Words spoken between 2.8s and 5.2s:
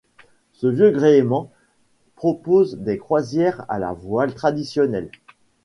croisières à la voile traditionnelle.